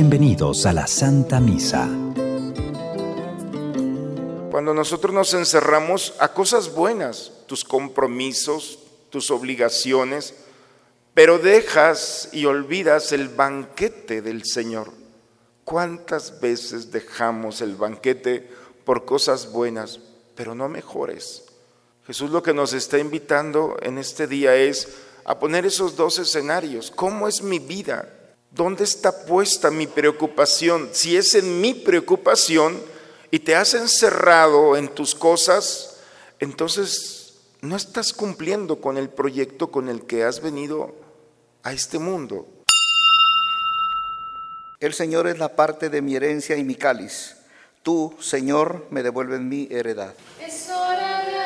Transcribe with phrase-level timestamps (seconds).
[0.00, 1.86] Bienvenidos a la Santa Misa.
[4.50, 8.78] Cuando nosotros nos encerramos a cosas buenas, tus compromisos,
[9.10, 10.32] tus obligaciones,
[11.12, 14.90] pero dejas y olvidas el banquete del Señor.
[15.66, 18.48] ¿Cuántas veces dejamos el banquete
[18.86, 20.00] por cosas buenas,
[20.34, 21.44] pero no mejores?
[22.06, 24.96] Jesús lo que nos está invitando en este día es
[25.26, 26.90] a poner esos dos escenarios.
[26.90, 28.16] ¿Cómo es mi vida?
[28.50, 30.90] ¿Dónde está puesta mi preocupación?
[30.92, 32.82] Si es en mi preocupación
[33.30, 36.00] y te has encerrado en tus cosas,
[36.40, 40.94] entonces no estás cumpliendo con el proyecto con el que has venido
[41.62, 42.48] a este mundo.
[44.80, 47.36] El Señor es la parte de mi herencia y mi cáliz.
[47.84, 50.14] Tú, Señor, me devuelves mi heredad.
[50.40, 51.39] Es hora de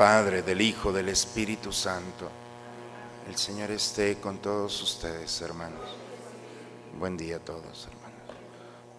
[0.00, 2.26] Padre, del Hijo, del Espíritu Santo,
[3.28, 5.94] el Señor esté con todos ustedes, hermanos.
[6.98, 8.18] Buen día a todos, hermanos.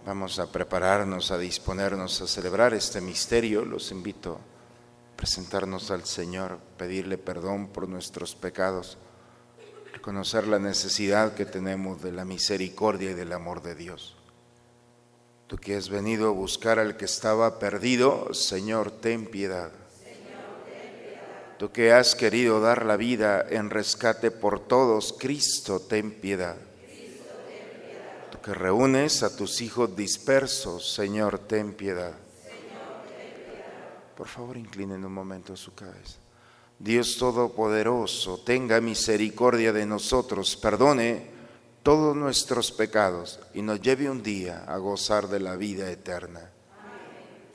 [0.05, 3.65] Vamos a prepararnos, a disponernos a celebrar este misterio.
[3.65, 8.99] Los invito a presentarnos al Señor, pedirle perdón por nuestros pecados,
[9.91, 14.17] reconocer la necesidad que tenemos de la misericordia y del amor de Dios.
[15.47, 19.80] Tú que has venido a buscar al que estaba perdido, Señor, ten piedad.
[21.61, 26.57] Tú que has querido dar la vida en rescate por todos, Cristo, ten piedad.
[28.31, 32.13] Tú que reúnes a tus hijos dispersos, Señor, ten piedad.
[34.17, 36.17] Por favor, inclinen un momento su cabeza.
[36.79, 41.27] Dios Todopoderoso, tenga misericordia de nosotros, perdone
[41.83, 46.41] todos nuestros pecados y nos lleve un día a gozar de la vida eterna.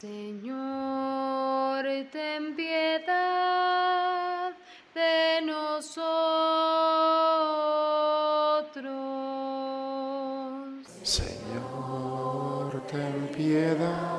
[0.01, 3.86] Señor, ten piedad
[4.97, 6.07] de nosotros.
[11.03, 14.16] Señor, ten piedad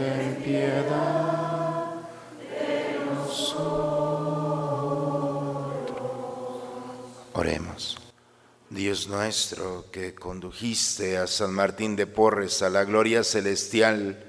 [0.00, 3.60] ten piedad de nosotros.
[7.34, 7.98] Oremos.
[8.70, 14.24] Dios nuestro, que condujiste a San Martín de Porres a la gloria celestial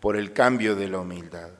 [0.00, 1.50] por el cambio de la humildad,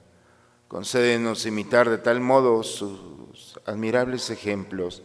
[0.66, 5.04] concédenos imitar de tal modo sus admirables ejemplos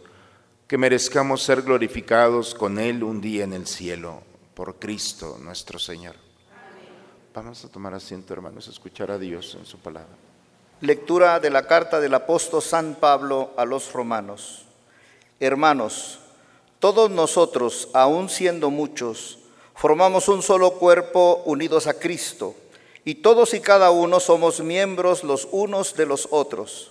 [0.66, 4.22] que merezcamos ser glorificados con Él un día en el cielo,
[4.54, 6.29] por Cristo nuestro Señor.
[7.32, 10.10] Vamos a tomar asiento, hermanos, a escuchar a Dios en su palabra.
[10.80, 14.64] Lectura de la carta del apóstol San Pablo a los romanos.
[15.38, 16.18] Hermanos,
[16.80, 19.38] todos nosotros, aun siendo muchos,
[19.76, 22.56] formamos un solo cuerpo unidos a Cristo,
[23.04, 26.90] y todos y cada uno somos miembros los unos de los otros.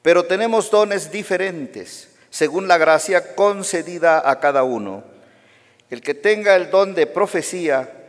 [0.00, 5.04] Pero tenemos dones diferentes, según la gracia concedida a cada uno.
[5.90, 7.99] El que tenga el don de profecía,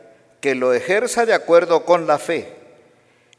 [0.42, 2.48] que lo ejerza de acuerdo con la fe.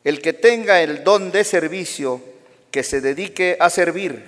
[0.04, 2.22] El que tenga el don de servicio,
[2.70, 4.24] que se dedique a servir.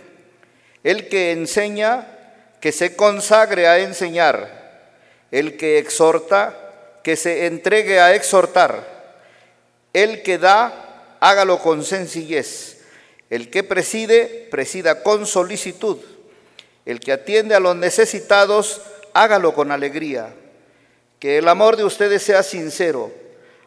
[0.82, 2.06] El que enseña,
[2.60, 4.64] que se consagre a enseñar.
[5.30, 8.92] El que exhorta, que se entregue a exhortar.
[9.92, 12.82] El que da, hágalo con sencillez.
[13.30, 15.98] El que preside, presida con solicitud.
[16.84, 18.82] El que atiende a los necesitados,
[19.12, 20.34] hágalo con alegría.
[21.24, 23.10] Que el amor de ustedes sea sincero.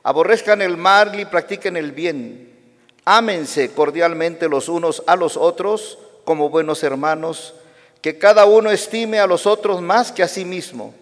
[0.04, 2.54] Aborrezcan el mal y practiquen el bien.
[3.04, 7.56] Ámense cordialmente los unos a los otros como buenos hermanos.
[8.00, 10.94] Que cada uno estime a los otros más que a sí mismo.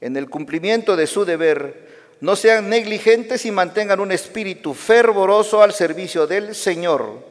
[0.00, 5.72] En el cumplimiento de su deber, no sean negligentes y mantengan un espíritu fervoroso al
[5.72, 7.24] servicio del Señor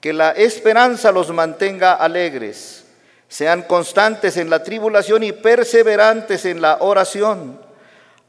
[0.00, 2.84] Que la esperanza los mantenga alegres.
[3.28, 7.64] Sean constantes en la tribulación y perseverantes en la oración.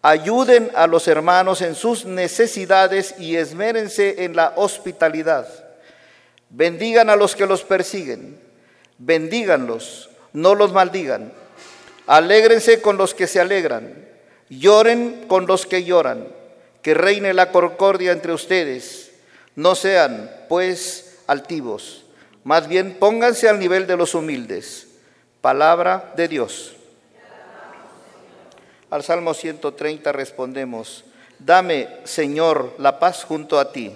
[0.01, 5.47] Ayuden a los hermanos en sus necesidades y esmérense en la hospitalidad.
[6.49, 8.39] Bendigan a los que los persiguen.
[8.99, 11.33] Bendíganlos, no los maldigan.
[12.05, 14.07] Alégrense con los que se alegran.
[14.49, 16.27] Lloren con los que lloran.
[16.81, 19.11] Que reine la concordia entre ustedes.
[19.55, 22.05] No sean, pues, altivos.
[22.45, 24.87] Más bien pónganse al nivel de los humildes.
[25.41, 26.76] Palabra de Dios.
[28.89, 31.03] Al Salmo 130 respondemos,
[31.39, 33.91] dame, Señor, la paz junto a ti.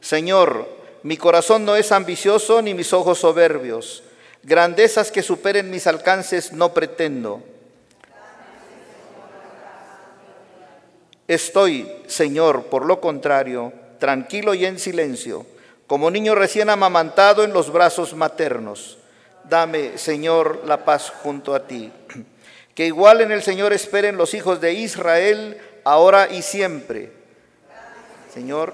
[0.00, 0.66] Señor,
[1.02, 4.02] mi corazón no es ambicioso ni mis ojos soberbios.
[4.42, 7.42] Grandezas que superen mis alcances no pretendo.
[11.28, 15.46] Estoy, Señor, por lo contrario, tranquilo y en silencio,
[15.86, 18.99] como niño recién amamantado en los brazos maternos.
[19.44, 21.92] Dame, Señor, la paz junto a ti.
[22.74, 27.12] Que igual en el Señor esperen los hijos de Israel, ahora y siempre.
[28.32, 28.72] Señor.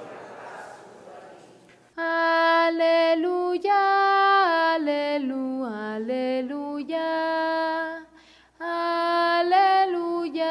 [1.96, 3.74] Aleluya,
[4.74, 7.26] aleluya, aleluya.
[8.58, 10.50] Aleluya,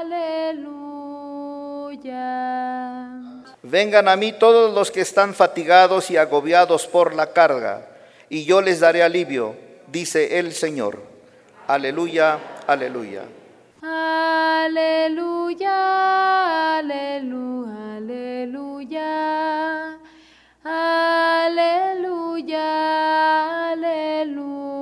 [0.00, 0.88] aleluya.
[3.62, 7.86] Vengan a mí todos los que están fatigados y agobiados por la carga,
[8.30, 9.56] y yo les daré alivio,
[9.90, 11.02] dice el Señor.
[11.66, 13.22] Aleluya, aleluya.
[13.82, 15.68] Aleluya,
[16.78, 19.98] aleluya, aleluya.
[20.64, 22.62] Aleluya,
[23.72, 24.78] aleluya.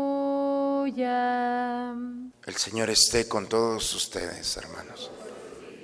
[2.46, 5.10] El Señor esté con todos ustedes, hermanos.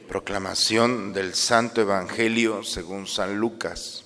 [0.09, 4.02] Proclamación del Santo Evangelio según San Lucas.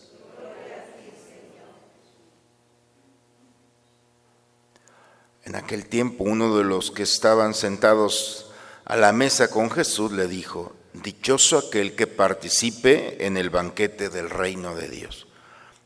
[5.47, 8.51] En aquel tiempo uno de los que estaban sentados
[8.85, 14.29] a la mesa con Jesús le dijo, Dichoso aquel que participe en el banquete del
[14.29, 15.29] reino de Dios.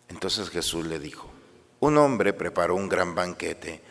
[0.09, 1.31] Entonces Jesús le dijo,
[1.79, 3.83] un hombre preparó un gran banquete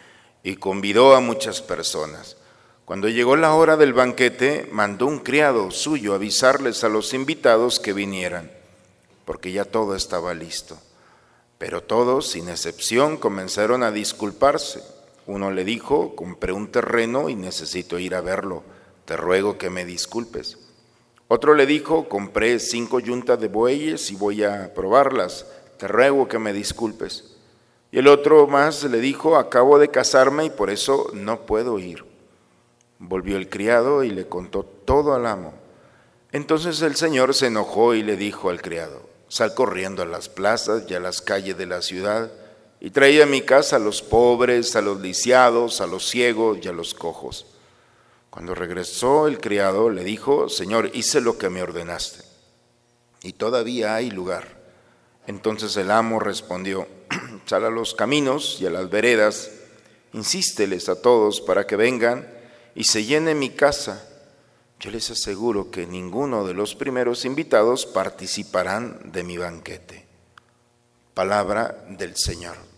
[0.41, 2.37] y convidó a muchas personas.
[2.85, 7.93] Cuando llegó la hora del banquete, mandó un criado suyo avisarles a los invitados que
[7.93, 8.51] vinieran,
[9.23, 10.79] porque ya todo estaba listo.
[11.59, 14.81] Pero todos, sin excepción, comenzaron a disculparse.
[15.29, 18.63] Uno le dijo, compré un terreno y necesito ir a verlo,
[19.05, 20.57] te ruego que me disculpes.
[21.27, 25.45] Otro le dijo, compré cinco yuntas de bueyes y voy a probarlas,
[25.77, 27.35] te ruego que me disculpes.
[27.91, 32.03] Y el otro más le dijo, acabo de casarme y por eso no puedo ir.
[32.97, 35.53] Volvió el criado y le contó todo al amo.
[36.31, 40.85] Entonces el Señor se enojó y le dijo al criado, sal corriendo a las plazas
[40.89, 42.31] y a las calles de la ciudad
[42.81, 46.67] y trae a mi casa a los pobres, a los lisiados, a los ciegos y
[46.67, 47.45] a los cojos.
[48.29, 52.29] Cuando regresó el criado le dijo, Señor, hice lo que me ordenaste
[53.23, 54.59] y todavía hay lugar.
[55.27, 56.87] Entonces el amo respondió,
[57.45, 59.51] sal a los caminos y a las veredas,
[60.13, 62.27] insísteles a todos para que vengan
[62.75, 64.05] y se llene mi casa.
[64.79, 70.07] Yo les aseguro que ninguno de los primeros invitados participarán de mi banquete.
[71.13, 72.68] Palabra del Señor.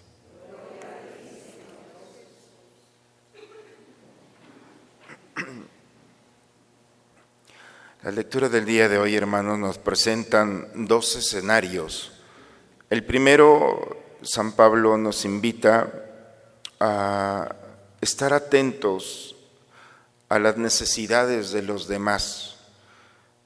[8.03, 12.11] Las lecturas del día de hoy, hermanos, nos presentan dos escenarios.
[12.89, 15.87] El primero, San Pablo nos invita
[16.79, 17.55] a
[18.01, 19.35] estar atentos
[20.29, 22.57] a las necesidades de los demás.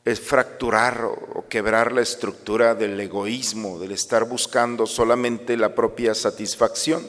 [0.06, 7.06] Es fracturar o quebrar la estructura del egoísmo, del estar buscando solamente la propia satisfacción.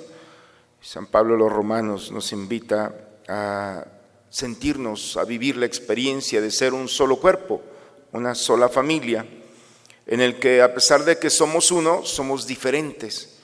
[0.80, 2.92] San Pablo los romanos nos invita
[3.28, 3.84] a
[4.36, 7.62] sentirnos, a vivir la experiencia de ser un solo cuerpo,
[8.12, 9.24] una sola familia,
[10.06, 13.38] en el que a pesar de que somos uno, somos diferentes.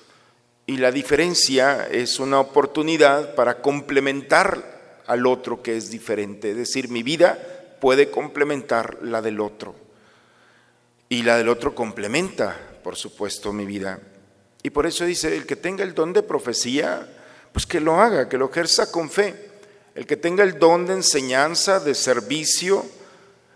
[0.67, 6.51] Y la diferencia es una oportunidad para complementar al otro que es diferente.
[6.51, 7.39] Es decir, mi vida
[7.81, 9.75] puede complementar la del otro.
[11.09, 13.99] Y la del otro complementa, por supuesto, mi vida.
[14.63, 17.09] Y por eso dice, el que tenga el don de profecía,
[17.51, 19.52] pues que lo haga, que lo ejerza con fe.
[19.95, 22.85] El que tenga el don de enseñanza, de servicio,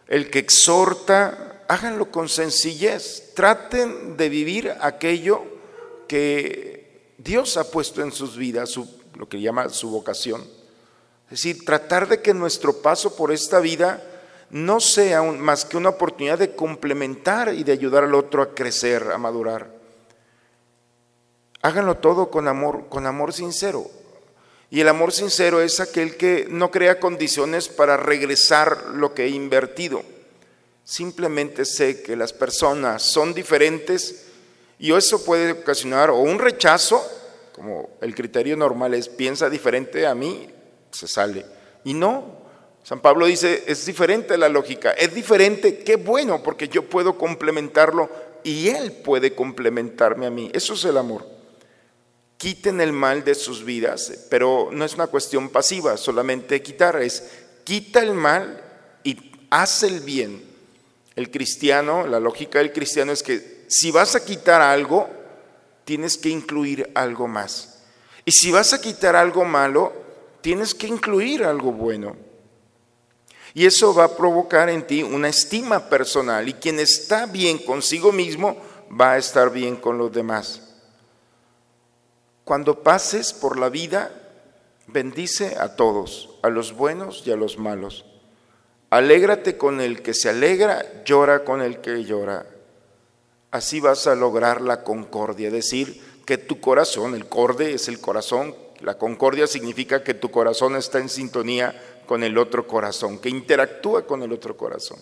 [0.07, 3.33] el que exhorta, háganlo con sencillez.
[3.35, 5.43] Traten de vivir aquello
[6.09, 8.79] que Dios ha puesto en sus vidas,
[9.15, 10.43] lo que llama su vocación.
[11.25, 14.03] Es decir, tratar de que nuestro paso por esta vida
[14.51, 19.11] no sea más que una oportunidad de complementar y de ayudar al otro a crecer,
[19.11, 19.75] a madurar.
[21.63, 23.91] Háganlo todo con amor, con amor sincero.
[24.71, 29.29] Y el amor sincero es aquel que no crea condiciones para regresar lo que he
[29.29, 30.03] invertido.
[30.85, 34.27] Simplemente sé que las personas son diferentes
[34.79, 37.05] y eso puede ocasionar o un rechazo,
[37.53, 40.49] como el criterio normal es piensa diferente a mí,
[40.91, 41.47] se sale.
[41.85, 42.39] Y no,
[42.83, 48.11] San Pablo dice, es diferente la lógica, es diferente, qué bueno, porque yo puedo complementarlo
[48.43, 50.51] y él puede complementarme a mí.
[50.53, 51.36] Eso es el amor
[52.39, 57.23] quiten el mal de sus vidas, pero no es una cuestión pasiva, solamente quitar, es
[57.65, 58.63] quita el mal
[59.05, 60.45] y haz el bien.
[61.15, 65.09] El cristiano, la lógica del cristiano es que si vas a quitar algo,
[65.85, 67.79] tienes que incluir algo más.
[68.25, 69.93] Y si vas a quitar algo malo,
[70.43, 72.17] tienes que incluir algo bueno.
[73.55, 78.13] Y eso va a provocar en ti una estima personal y quien está bien consigo
[78.13, 78.57] mismo
[79.01, 80.66] va a estar bien con los demás.
[82.47, 84.13] Cuando pases por la vida,
[84.87, 88.05] bendice a todos, a los buenos y a los malos.
[88.89, 92.47] Alégrate con el que se alegra, llora con el que llora.
[93.51, 98.01] Así vas a lograr la concordia, es decir, que tu corazón, el corde es el
[98.01, 101.75] corazón, la concordia significa que tu corazón está en sintonía
[102.07, 105.01] con el otro corazón, que interactúa con el otro corazón.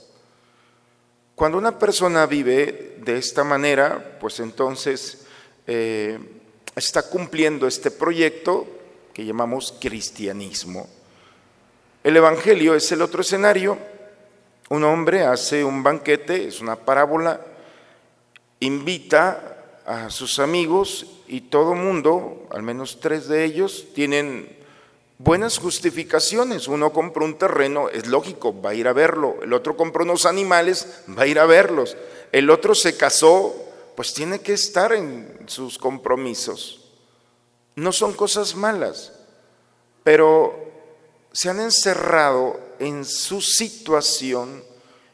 [1.34, 5.26] Cuando una persona vive de esta manera, pues entonces
[5.66, 6.18] eh,
[6.76, 8.66] está cumpliendo este proyecto
[9.12, 10.88] que llamamos cristianismo.
[12.02, 13.78] El Evangelio es el otro escenario.
[14.68, 17.40] Un hombre hace un banquete, es una parábola,
[18.60, 24.56] invita a sus amigos y todo mundo, al menos tres de ellos, tienen
[25.18, 26.68] buenas justificaciones.
[26.68, 29.36] Uno compró un terreno, es lógico, va a ir a verlo.
[29.42, 31.96] El otro compró unos animales, va a ir a verlos.
[32.32, 33.54] El otro se casó,
[33.96, 36.80] pues tiene que estar en sus compromisos.
[37.76, 39.12] No son cosas malas,
[40.02, 40.54] pero
[41.32, 44.62] se han encerrado en su situación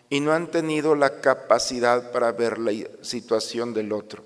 [0.08, 2.72] y no han tenido la capacidad para ver la
[3.02, 4.24] situación del otro.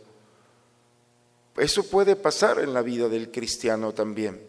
[1.56, 4.40] Eso puede pasar en la vida del cristiano también.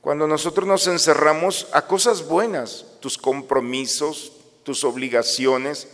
[0.00, 4.32] Cuando nosotros nos encerramos a cosas buenas, tus compromisos,
[4.62, 5.88] tus obligaciones,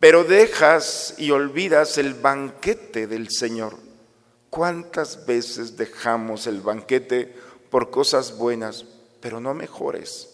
[0.00, 3.76] pero dejas y olvidas el banquete del Señor.
[4.50, 7.34] ¿Cuántas veces dejamos el banquete
[7.70, 8.84] por cosas buenas,
[9.20, 10.28] pero no mejores?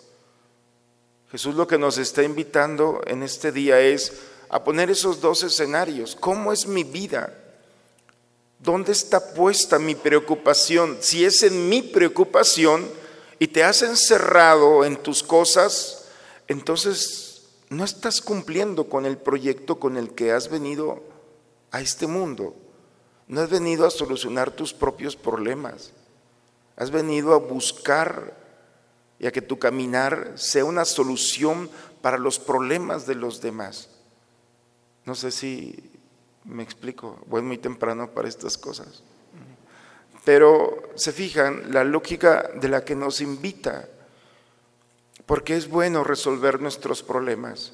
[1.30, 4.12] Jesús lo que nos está invitando en este día es
[4.50, 6.14] a poner esos dos escenarios.
[6.14, 7.32] ¿Cómo es mi vida?
[8.58, 10.98] ¿Dónde está puesta mi preocupación?
[11.00, 12.86] Si es en mi preocupación
[13.38, 16.04] y te has encerrado en tus cosas,
[16.48, 17.31] entonces
[17.72, 21.02] no estás cumpliendo con el proyecto con el que has venido
[21.70, 22.54] a este mundo.
[23.28, 25.92] No has venido a solucionar tus propios problemas.
[26.76, 28.36] Has venido a buscar
[29.18, 31.70] y a que tu caminar sea una solución
[32.02, 33.88] para los problemas de los demás.
[35.06, 35.74] No sé si
[36.44, 39.02] me explico, voy muy temprano para estas cosas.
[40.26, 43.88] Pero se fijan la lógica de la que nos invita,
[45.32, 47.72] porque es bueno resolver nuestros problemas,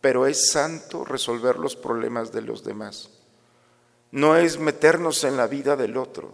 [0.00, 3.08] pero es santo resolver los problemas de los demás.
[4.10, 6.32] No es meternos en la vida del otro,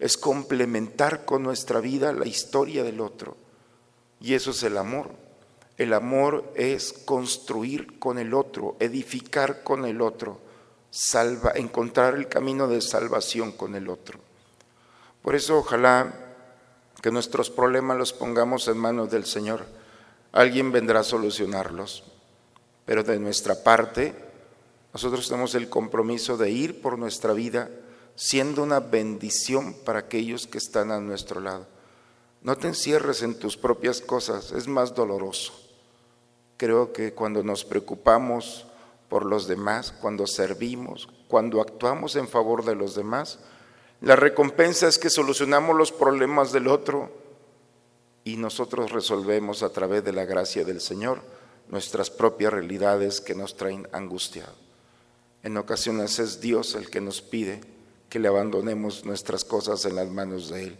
[0.00, 3.36] es complementar con nuestra vida la historia del otro.
[4.20, 5.12] Y eso es el amor.
[5.78, 10.40] El amor es construir con el otro, edificar con el otro,
[11.54, 14.18] encontrar el camino de salvación con el otro.
[15.22, 16.21] Por eso ojalá
[17.02, 19.66] que nuestros problemas los pongamos en manos del Señor.
[20.30, 22.04] Alguien vendrá a solucionarlos.
[22.86, 24.14] Pero de nuestra parte,
[24.92, 27.68] nosotros tenemos el compromiso de ir por nuestra vida
[28.14, 31.66] siendo una bendición para aquellos que están a nuestro lado.
[32.40, 35.52] No te encierres en tus propias cosas, es más doloroso.
[36.56, 38.66] Creo que cuando nos preocupamos
[39.08, 43.40] por los demás, cuando servimos, cuando actuamos en favor de los demás,
[44.02, 47.12] la recompensa es que solucionamos los problemas del otro
[48.24, 51.22] y nosotros resolvemos a través de la gracia del Señor
[51.68, 54.54] nuestras propias realidades que nos traen angustiado.
[55.44, 57.60] En ocasiones es Dios el que nos pide
[58.08, 60.78] que le abandonemos nuestras cosas en las manos de Él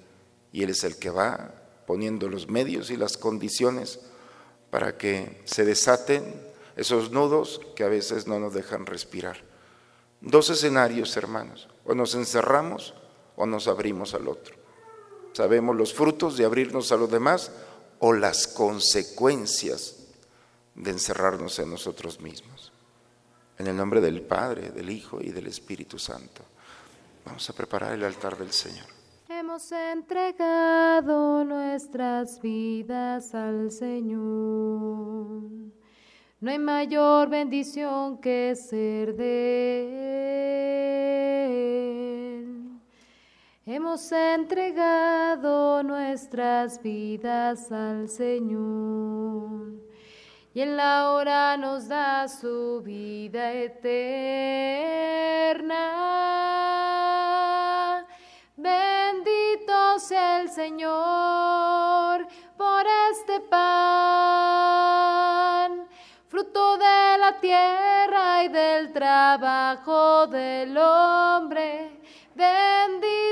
[0.52, 1.54] y Él es el que va
[1.86, 4.00] poniendo los medios y las condiciones
[4.70, 6.42] para que se desaten
[6.74, 9.36] esos nudos que a veces no nos dejan respirar.
[10.20, 12.94] Dos escenarios, hermanos, o nos encerramos
[13.36, 14.56] o nos abrimos al otro.
[15.32, 17.52] Sabemos los frutos de abrirnos a los demás
[17.98, 20.08] o las consecuencias
[20.74, 22.72] de encerrarnos en nosotros mismos.
[23.58, 26.42] En el nombre del Padre, del Hijo y del Espíritu Santo.
[27.24, 28.86] Vamos a preparar el altar del Señor.
[29.28, 34.20] Hemos entregado nuestras vidas al Señor.
[36.40, 40.81] No hay mayor bendición que ser de Él.
[43.64, 49.74] Hemos entregado nuestras vidas al Señor
[50.52, 53.84] y en la hora nos da su vida eterna.
[58.56, 62.26] Bendito sea el Señor
[62.56, 63.60] por este pan,
[66.26, 72.00] fruto de la tierra y del trabajo del hombre.
[72.34, 73.31] Bendito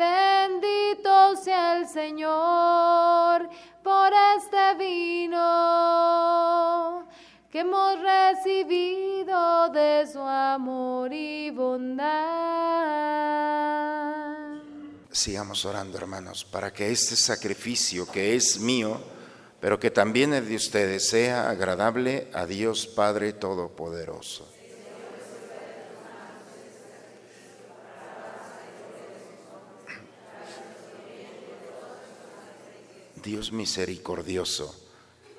[0.00, 3.50] Bendito sea el Señor
[3.82, 5.36] por este vino
[7.52, 12.08] que hemos recibido de su amor y bondad.
[15.10, 18.98] Sigamos orando, hermanos, para que este sacrificio que es mío,
[19.60, 24.59] pero que también es de ustedes, sea agradable a Dios Padre Todopoderoso.
[33.22, 34.74] Dios misericordioso,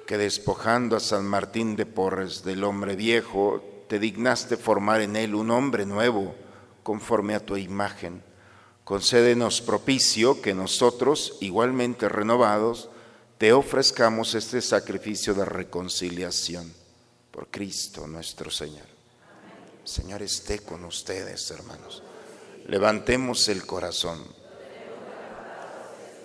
[0.06, 5.36] que despojando a San Martín de Porres del hombre viejo, te dignaste formar en él
[5.36, 6.36] un hombre nuevo,
[6.84, 8.24] conforme a tu imagen.
[8.84, 12.90] Concédenos propicio que nosotros, igualmente renovados,
[13.38, 16.74] te ofrezcamos este sacrificio de reconciliación
[17.32, 18.86] por Cristo nuestro Señor.
[19.84, 22.03] Señor esté con ustedes, hermanos.
[22.68, 24.24] Levantemos el corazón.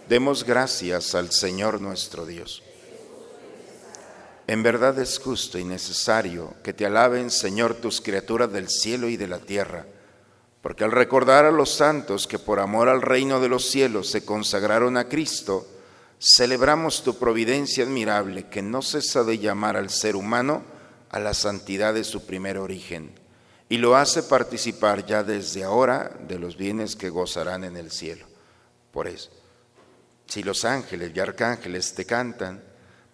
[0.09, 2.63] Demos gracias al Señor nuestro Dios.
[4.47, 9.17] En verdad es justo y necesario que te alaben, Señor, tus criaturas del cielo y
[9.17, 9.85] de la tierra,
[10.63, 14.25] porque al recordar a los santos que por amor al reino de los cielos se
[14.25, 15.67] consagraron a Cristo,
[16.21, 20.63] celebramos tu providencia admirable que no cesa de llamar al ser humano
[21.11, 23.13] a la santidad de su primer origen
[23.69, 28.27] y lo hace participar ya desde ahora de los bienes que gozarán en el cielo.
[28.93, 29.31] Por eso,
[30.27, 32.63] si los ángeles y arcángeles te cantan,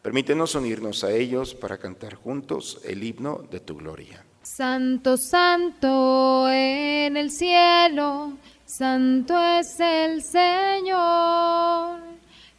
[0.00, 4.24] permítenos unirnos a ellos para cantar juntos el himno de tu gloria.
[4.42, 8.32] Santo, santo en el cielo,
[8.64, 12.00] santo es el Señor.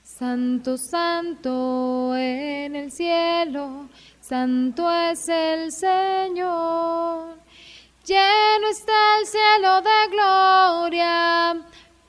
[0.03, 3.89] Santo, santo en el cielo,
[4.21, 7.37] santo es el Señor.
[8.05, 11.65] Lleno está el cielo de gloria,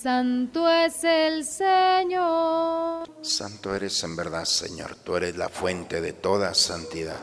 [0.00, 3.10] santo es el Señor.
[3.20, 7.18] Santo eres en verdad, Señor, tú eres la fuente de toda santidad.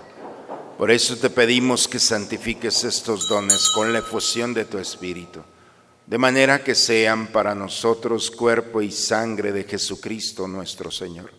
[0.77, 5.39] Por eso te pedimos que santifiques estos dones con la efusión de tu Espíritu,
[6.05, 11.31] de manera que sean para nosotros cuerpo y sangre de Jesucristo nuestro Señor,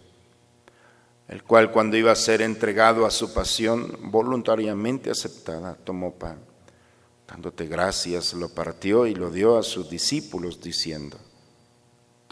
[1.28, 6.38] el cual cuando iba a ser entregado a su pasión voluntariamente aceptada, tomó pan,
[7.28, 11.18] dándote gracias, lo partió y lo dio a sus discípulos, diciendo,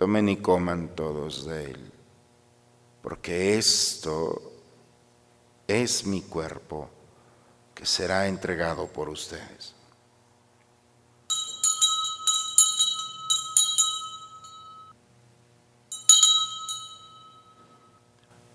[0.04, 1.92] tomen y coman todos de él,
[3.00, 4.52] porque esto
[5.66, 6.90] es mi cuerpo
[7.74, 9.74] que será entregado por ustedes.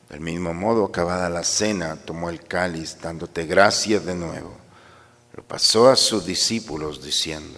[0.09, 4.55] Del mismo modo, acabada la cena, tomó el cáliz, dándote gracias de nuevo.
[5.33, 7.57] Lo pasó a sus discípulos, diciendo,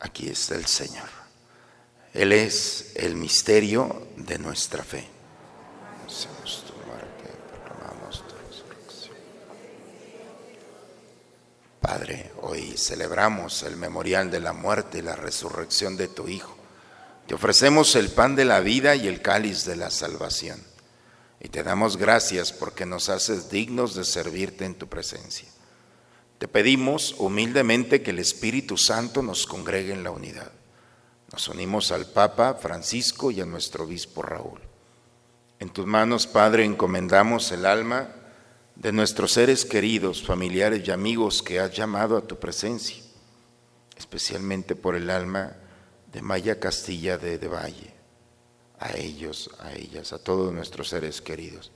[0.00, 1.08] Aquí está el Señor.
[2.14, 5.06] Él es el misterio de nuestra fe.
[11.80, 16.56] Padre, hoy celebramos el memorial de la muerte y la resurrección de tu Hijo.
[17.26, 20.62] Te ofrecemos el pan de la vida y el cáliz de la salvación.
[21.40, 25.48] Y te damos gracias porque nos haces dignos de servirte en tu presencia.
[26.38, 30.52] Te pedimos humildemente que el Espíritu Santo nos congregue en la unidad.
[31.32, 34.60] Nos unimos al Papa Francisco y a nuestro obispo Raúl.
[35.58, 38.08] En tus manos, Padre, encomendamos el alma
[38.76, 43.02] de nuestros seres queridos, familiares y amigos que has llamado a tu presencia,
[43.96, 45.56] especialmente por el alma
[46.12, 47.92] de Maya Castilla de, de Valle,
[48.78, 51.72] a ellos, a ellas, a todos nuestros seres queridos,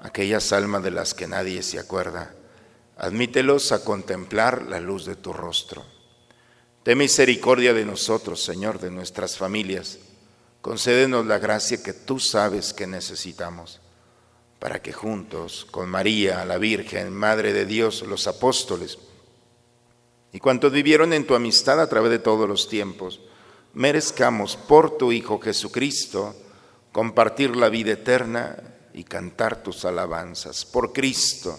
[0.00, 2.32] aquellas almas de las que nadie se acuerda
[2.98, 5.84] Admítelos a contemplar la luz de tu rostro.
[6.82, 10.00] Ten misericordia de nosotros, Señor, de nuestras familias.
[10.60, 13.80] Concédenos la gracia que tú sabes que necesitamos,
[14.58, 18.98] para que juntos, con María, la Virgen, Madre de Dios, los apóstoles,
[20.32, 23.20] y cuantos vivieron en tu amistad a través de todos los tiempos,
[23.74, 26.34] merezcamos por tu Hijo Jesucristo
[26.90, 28.56] compartir la vida eterna
[28.92, 30.64] y cantar tus alabanzas.
[30.64, 31.58] Por Cristo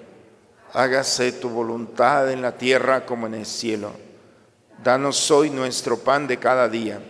[0.73, 3.91] hágase tu voluntad en la tierra como en el cielo.
[4.83, 7.01] Danos hoy nuestro pan de cada día.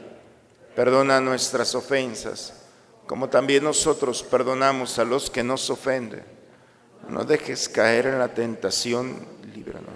[0.76, 2.54] Perdona nuestras ofensas,
[3.06, 6.24] como también nosotros perdonamos a los que nos ofenden.
[7.10, 9.94] No dejes caer en la tentación, líbranos.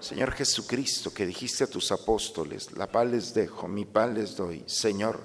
[0.00, 4.62] Señor Jesucristo, que dijiste a tus apóstoles, la paz les dejo, mi paz les doy.
[4.66, 5.20] Señor,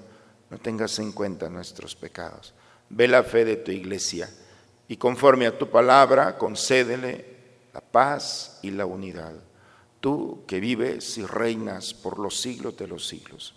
[0.49, 2.53] no tengas en cuenta nuestros pecados.
[2.89, 4.29] Ve la fe de tu iglesia
[4.87, 7.38] y conforme a tu palabra, concédele
[7.73, 9.33] la paz y la unidad.
[9.99, 13.55] Tú que vives y reinas por los siglos de los siglos.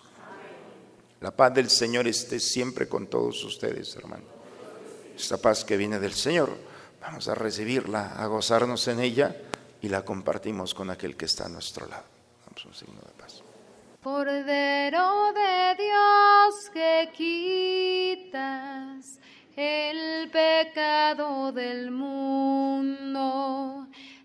[1.20, 4.24] La paz del Señor esté siempre con todos ustedes, hermano.
[5.14, 6.56] Esta paz que viene del Señor,
[7.00, 9.36] vamos a recibirla, a gozarnos en ella
[9.80, 12.04] y la compartimos con aquel que está a nuestro lado.
[12.46, 13.42] Vamos un signo de paz.
[14.02, 19.20] Cordero de Dios que quitas
[19.54, 23.86] el pecado del mundo.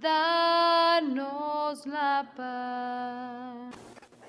[0.00, 3.74] danos, la paz.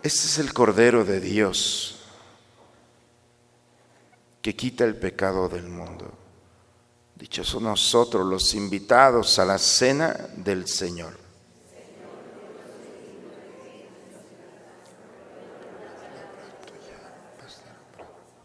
[0.01, 1.99] Este es el Cordero de Dios
[4.41, 6.11] que quita el pecado del mundo.
[7.15, 11.17] Dichosos nosotros los invitados a la cena del Señor.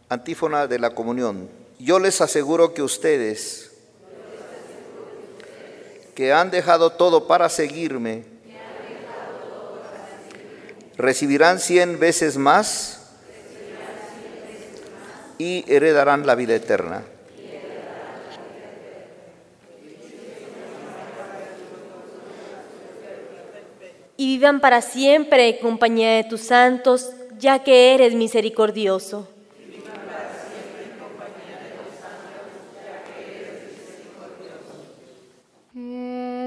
[0.09, 1.49] Antífona de la comunión.
[1.79, 3.74] Yo les aseguro que ustedes,
[6.15, 8.25] que han dejado todo para seguirme,
[10.97, 13.11] recibirán cien veces más
[15.39, 17.05] y heredarán la vida eterna.
[24.17, 29.34] y vivan para siempre en compañía de tus santos, ya que eres misericordioso.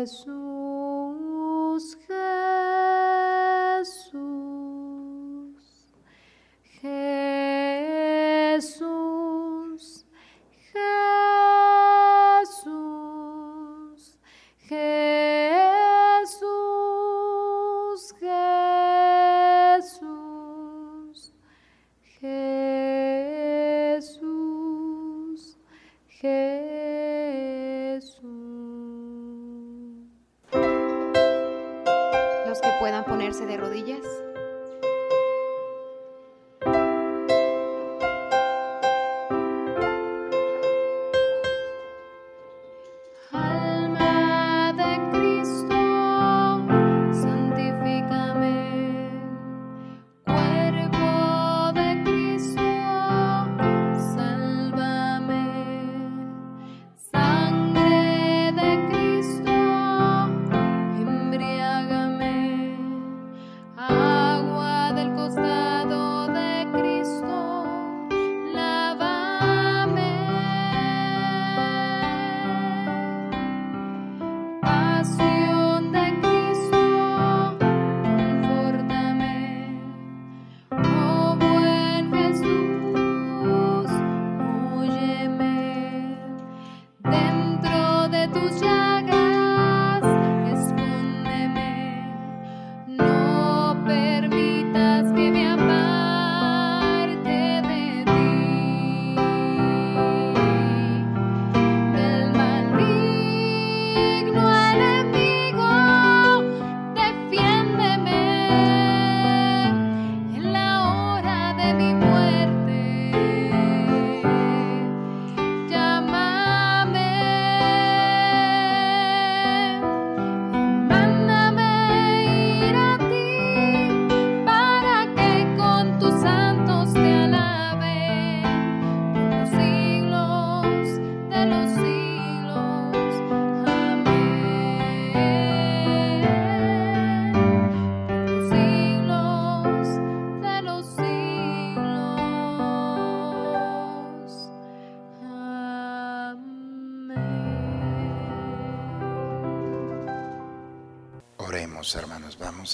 [0.07, 0.36] Jesús,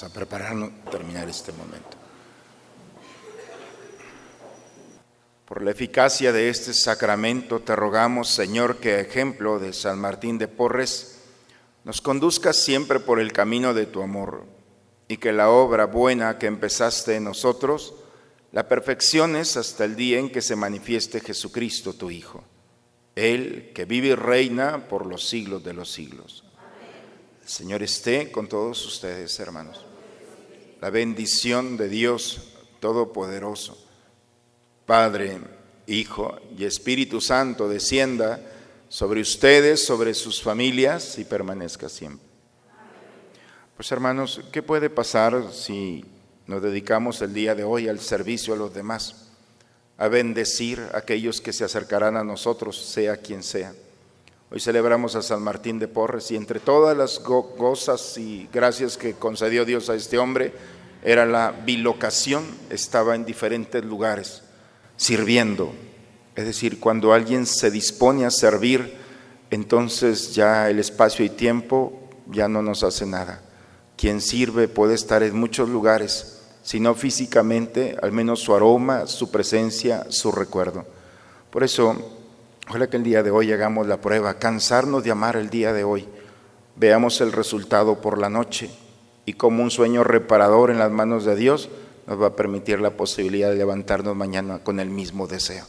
[0.04, 1.96] a prepararnos, terminar este momento.
[5.46, 10.38] Por la eficacia de este sacramento te rogamos, Señor, que a ejemplo de San Martín
[10.38, 11.20] de Porres,
[11.84, 14.44] nos conduzcas siempre por el camino de tu amor
[15.06, 17.94] y que la obra buena que empezaste en nosotros
[18.52, 22.44] la perfecciones hasta el día en que se manifieste Jesucristo, tu Hijo,
[23.14, 26.44] Él que vive y reina por los siglos de los siglos.
[27.42, 29.83] El Señor esté con todos ustedes, hermanos.
[30.84, 32.42] La bendición de Dios
[32.78, 33.74] Todopoderoso,
[34.84, 35.38] Padre,
[35.86, 38.38] Hijo y Espíritu Santo descienda
[38.90, 42.26] sobre ustedes, sobre sus familias y permanezca siempre.
[43.78, 46.04] Pues hermanos, ¿qué puede pasar si
[46.46, 49.30] nos dedicamos el día de hoy al servicio a los demás?
[49.96, 53.72] A bendecir a aquellos que se acercarán a nosotros, sea quien sea.
[54.54, 58.96] Hoy celebramos a San Martín de Porres y entre todas las go- gozas y gracias
[58.96, 60.52] que concedió Dios a este hombre,
[61.02, 64.44] era la bilocación, estaba en diferentes lugares,
[64.96, 65.72] sirviendo.
[66.36, 68.94] Es decir, cuando alguien se dispone a servir,
[69.50, 73.42] entonces ya el espacio y tiempo ya no nos hace nada.
[73.96, 79.32] Quien sirve puede estar en muchos lugares, si no físicamente, al menos su aroma, su
[79.32, 80.86] presencia, su recuerdo.
[81.50, 82.13] Por eso,
[82.68, 85.84] ojalá que el día de hoy hagamos la prueba, cansarnos de amar el día de
[85.84, 86.08] hoy.
[86.76, 88.70] Veamos el resultado por la noche
[89.26, 91.68] y como un sueño reparador en las manos de Dios
[92.06, 95.64] nos va a permitir la posibilidad de levantarnos mañana con el mismo deseo.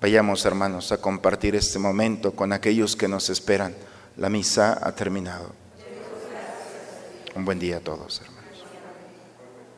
[0.00, 3.74] Vayamos, hermanos, a compartir este momento con aquellos que nos esperan.
[4.16, 5.52] La misa ha terminado.
[7.34, 8.64] Un buen día a todos, hermanos.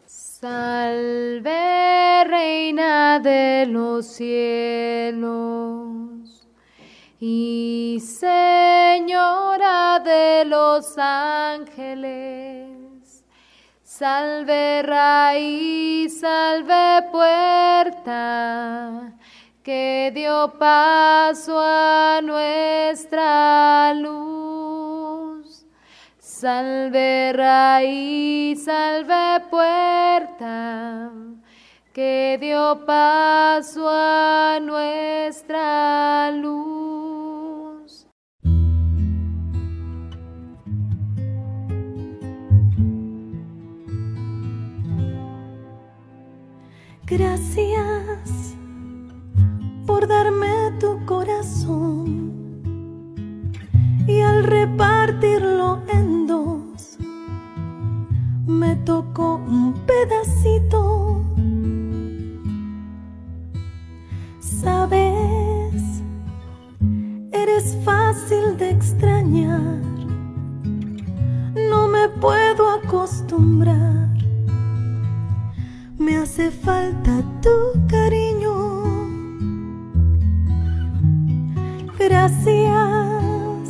[0.06, 6.11] Salve, Reina de los cielos
[7.24, 12.68] y Señora de los ángeles.
[13.84, 19.12] Salve raíz, salve puerta,
[19.62, 25.64] que dio paso a nuestra luz.
[26.18, 31.12] Salve raíz, salve puerta,
[31.92, 36.81] que dio paso a nuestra luz.
[47.18, 48.56] Gracias
[49.86, 52.32] por darme tu corazón
[54.06, 56.96] y al repartirlo en dos
[58.46, 61.22] me tocó un pedacito.
[64.40, 66.02] Sabes,
[67.30, 69.82] eres fácil de extrañar,
[71.68, 73.91] no me puedo acostumbrar
[76.32, 78.54] hace falta tu cariño.
[81.98, 83.68] Gracias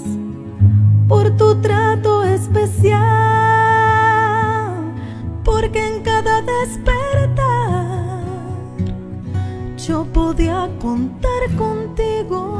[1.08, 3.00] por tu trato especial,
[5.42, 8.22] porque en cada despertar
[9.76, 12.51] yo podía contar contigo.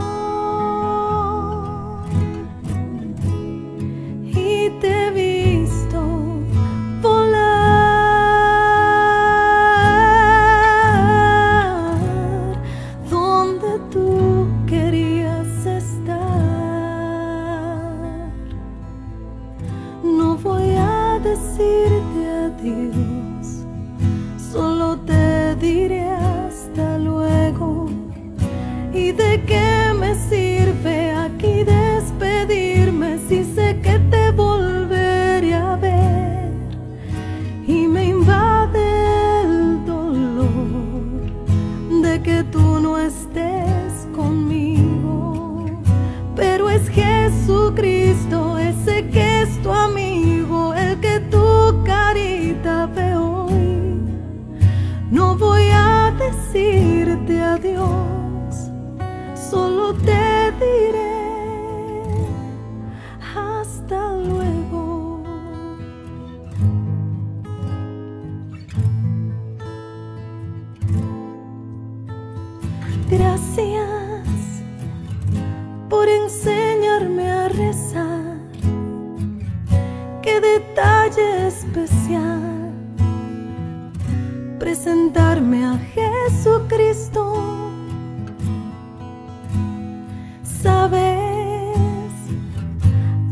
[90.63, 92.13] sabes,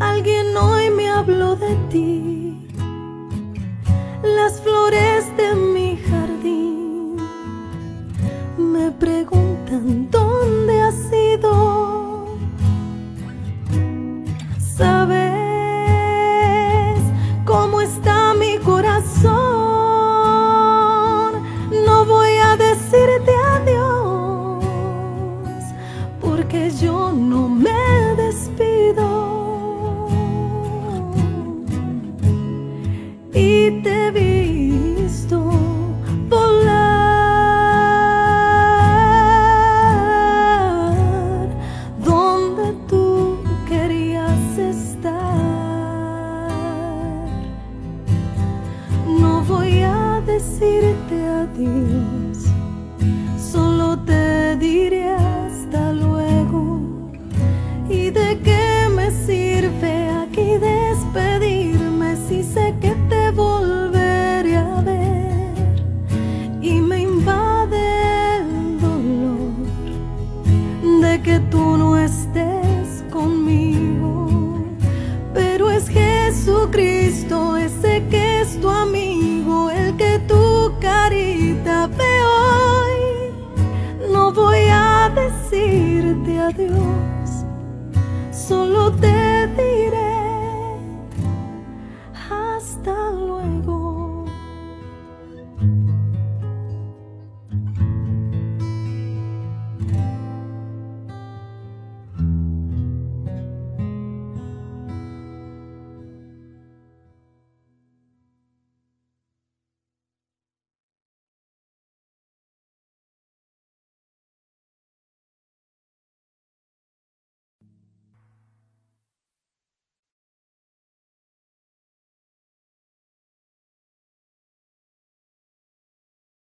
[0.01, 2.69] alguien hoy me habló de ti.
[4.23, 5.10] Las flores